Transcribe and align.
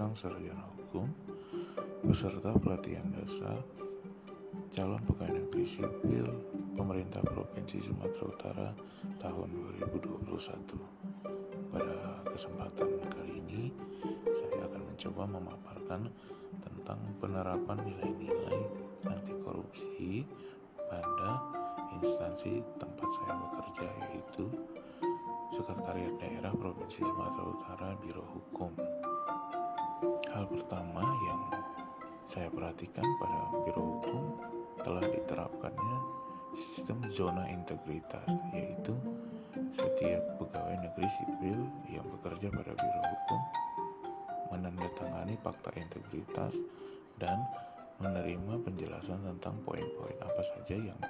sang 0.00 0.16
sarjana 0.16 0.64
hukum 0.80 1.12
beserta 2.00 2.56
pelatihan 2.56 3.04
dasar 3.12 3.60
calon 4.72 4.96
pegawai 5.04 5.44
negeri 5.44 5.68
sipil 5.68 6.24
pemerintah 6.72 7.20
Provinsi 7.20 7.84
Sumatera 7.84 8.24
Utara 8.24 8.68
tahun 9.20 9.52
2021. 9.76 11.68
Pada 11.68 12.24
kesempatan 12.32 12.96
kali 13.12 13.44
ini, 13.44 13.68
saya 14.32 14.72
akan 14.72 14.88
mencoba 14.88 15.22
memaparkan 15.36 16.08
tentang 16.64 17.00
penerapan 17.20 17.84
nilai-nilai 17.84 18.56
anti 19.04 19.36
korupsi 19.44 20.24
pada 20.88 21.44
instansi 22.00 22.64
tempat 22.80 23.08
saya 23.20 23.36
bekerja 23.36 23.84
yaitu 24.08 24.48
Sekretariat 25.52 26.16
Daerah 26.16 26.56
Provinsi 26.56 27.04
Sumatera 27.04 27.44
Utara 27.52 27.88
Biro 28.00 28.24
Hukum. 28.32 28.72
Hal 30.30 30.46
pertama 30.46 31.02
yang 31.26 31.42
saya 32.22 32.46
perhatikan 32.54 33.02
pada 33.18 33.50
Biro 33.66 33.82
Hukum 33.82 34.38
telah 34.78 35.02
diterapkannya 35.02 35.96
sistem 36.54 37.02
zona 37.10 37.50
integritas, 37.50 38.30
yaitu 38.54 38.94
setiap 39.74 40.22
pegawai 40.38 40.86
negeri 40.86 41.10
sipil 41.10 41.58
yang 41.90 42.06
bekerja 42.06 42.46
pada 42.46 42.72
Biro 42.78 43.02
Hukum 43.10 43.40
menandatangani 44.54 45.34
fakta 45.42 45.74
integritas 45.74 46.62
dan 47.18 47.42
menerima 47.98 48.62
penjelasan 48.62 49.26
tentang 49.26 49.58
poin-poin 49.66 50.14
apa 50.22 50.42
saja 50.46 50.78
yang 50.78 51.00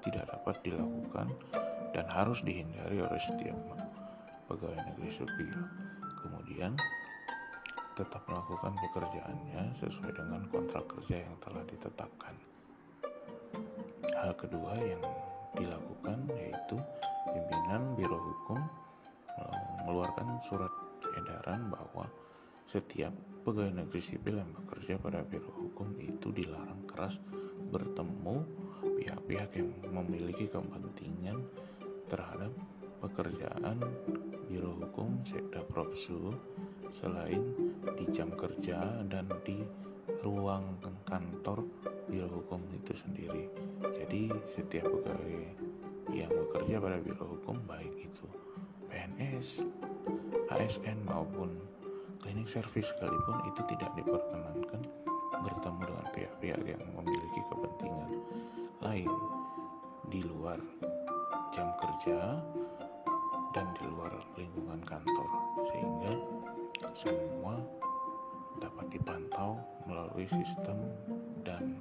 tidak 0.00 0.24
dapat 0.24 0.56
dilakukan 0.64 1.28
dan 1.92 2.08
harus 2.08 2.40
dihindari 2.40 3.04
oleh 3.04 3.20
setiap 3.20 3.56
pegawai 4.48 4.80
negeri 4.88 5.10
sipil. 5.12 5.52
Kemudian 6.20 6.76
tetap 8.00 8.24
melakukan 8.24 8.72
pekerjaannya 8.80 9.76
sesuai 9.76 10.16
dengan 10.16 10.40
kontrak 10.48 10.88
kerja 10.88 11.20
yang 11.20 11.36
telah 11.36 11.60
ditetapkan. 11.68 12.32
Hal 14.16 14.32
kedua 14.40 14.72
yang 14.80 15.04
dilakukan 15.52 16.24
yaitu 16.32 16.80
pimpinan 17.28 17.92
Biro 18.00 18.16
Hukum 18.16 18.56
mengeluarkan 19.84 20.40
surat 20.48 20.72
edaran 21.12 21.68
bahwa 21.68 22.08
setiap 22.64 23.12
pegawai 23.44 23.84
negeri 23.84 24.00
sipil 24.00 24.40
yang 24.40 24.48
bekerja 24.64 24.96
pada 24.96 25.20
Biro 25.20 25.52
Hukum 25.52 25.92
itu 26.00 26.32
dilarang 26.32 26.88
keras 26.88 27.20
bertemu 27.68 28.48
pihak-pihak 28.80 29.60
yang 29.60 29.68
memiliki 29.92 30.48
kepentingan 30.48 31.44
terhadap 32.08 32.52
pekerjaan 33.04 33.76
Biro 34.48 34.72
Hukum 34.72 35.20
Sekda 35.20 35.60
Propsu 35.68 36.32
selain 36.90 37.54
di 37.96 38.04
jam 38.10 38.34
kerja 38.34 39.02
dan 39.06 39.30
di 39.46 39.62
ruang 40.26 40.76
kantor 41.06 41.64
Biro 42.10 42.42
Hukum 42.42 42.60
itu 42.74 42.92
sendiri. 42.92 43.46
Jadi 43.94 44.28
setiap 44.44 44.90
pegawai 44.90 45.54
yang 46.10 46.30
bekerja 46.30 46.82
pada 46.82 46.98
Biro 46.98 47.38
Hukum 47.38 47.62
baik 47.70 47.94
itu 48.02 48.26
PNS, 48.90 49.64
ASN 50.50 51.06
maupun 51.06 51.54
klinik 52.20 52.50
servis 52.50 52.90
sekalipun 52.90 53.38
itu 53.48 53.62
tidak 53.70 53.94
diperkenankan 53.94 54.82
bertemu 55.40 55.80
dengan 55.88 56.06
pihak-pihak 56.12 56.62
yang 56.66 56.82
memiliki 56.92 57.40
kepentingan 57.48 58.10
lain 58.84 59.12
di 60.10 60.20
luar 60.26 60.58
jam 61.54 61.70
kerja 61.80 62.42
semua 67.00 67.56
dapat 68.60 68.92
dipantau 68.92 69.56
melalui 69.88 70.28
sistem 70.28 70.76
dan 71.40 71.80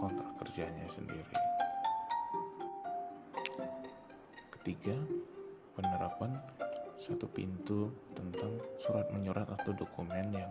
kontrak 0.00 0.32
kerjanya 0.40 0.88
sendiri. 0.88 1.36
Ketiga, 4.56 4.96
penerapan 5.76 6.32
satu 6.96 7.28
pintu 7.28 7.92
tentang 8.16 8.56
surat 8.80 9.12
menyurat 9.12 9.44
atau 9.44 9.76
dokumen 9.76 10.32
yang 10.32 10.48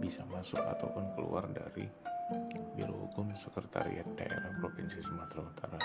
bisa 0.00 0.24
masuk 0.32 0.64
ataupun 0.64 1.04
keluar 1.20 1.44
dari 1.52 1.84
Biro 2.72 2.96
Hukum 2.96 3.28
Sekretariat 3.36 4.08
Daerah 4.16 4.56
Provinsi 4.56 5.04
Sumatera 5.04 5.44
Utara. 5.44 5.80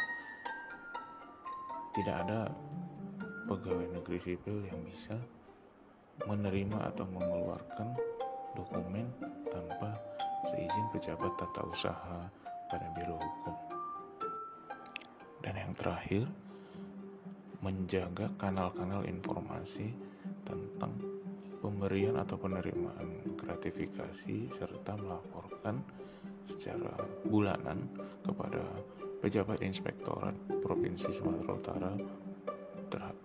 Tidak 1.92 2.16
ada 2.24 2.48
pegawai 3.52 4.00
negeri 4.00 4.20
sipil 4.24 4.64
yang 4.64 4.80
bisa 4.88 5.20
menerima 6.24 6.94
atau 6.94 7.06
mengeluarkan 7.10 7.98
dokumen 8.54 9.10
tanpa 9.50 9.98
seizin 10.50 10.88
pejabat 10.94 11.34
tata 11.40 11.62
usaha 11.66 12.22
pada 12.70 12.88
Biro 12.94 13.18
Hukum. 13.18 13.58
Dan 15.44 15.60
yang 15.60 15.74
terakhir, 15.76 16.24
menjaga 17.64 18.28
kanal-kanal 18.40 19.08
informasi 19.08 19.92
tentang 20.44 20.96
pemberian 21.64 22.20
atau 22.20 22.36
penerimaan 22.36 23.24
gratifikasi 23.40 24.52
serta 24.52 25.00
melaporkan 25.00 25.80
secara 26.44 26.92
bulanan 27.24 27.88
kepada 28.20 28.60
pejabat 29.24 29.64
inspektorat 29.64 30.36
Provinsi 30.60 31.08
Sumatera 31.16 31.56
Utara 31.56 31.92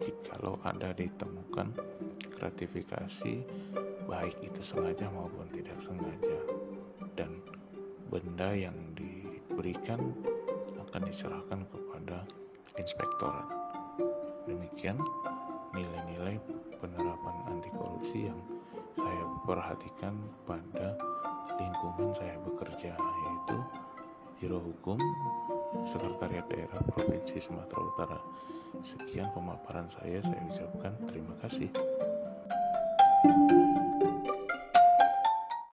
jikalau 0.01 0.57
ada 0.65 0.95
ditemukan 0.97 1.75
gratifikasi 2.39 3.45
baik 4.09 4.37
itu 4.41 4.61
sengaja 4.65 5.11
maupun 5.13 5.45
tidak 5.53 5.77
sengaja 5.77 6.39
dan 7.13 7.43
benda 8.09 8.55
yang 8.57 8.77
diberikan 8.97 10.01
akan 10.89 11.03
diserahkan 11.05 11.61
kepada 11.69 12.25
inspektorat 12.81 13.49
demikian 14.49 14.97
nilai-nilai 15.77 16.41
penerapan 16.81 17.37
anti 17.53 17.69
korupsi 17.77 18.33
yang 18.33 18.41
saya 18.97 19.25
perhatikan 19.45 20.17
pada 20.49 20.97
lingkungan 21.61 22.15
saya 22.17 22.41
bekerja 22.41 22.97
yaitu 22.97 23.59
Biro 24.39 24.63
Hukum 24.63 25.03
Sekretariat 25.83 26.47
Daerah 26.47 26.79
Provinsi 26.95 27.43
Sumatera 27.43 27.83
Utara. 27.83 28.19
Sekian 28.85 29.29
pemaparan 29.35 29.89
saya, 29.91 30.21
saya 30.23 30.41
ucapkan 30.49 30.93
terima 31.09 31.35
kasih. 31.41 31.69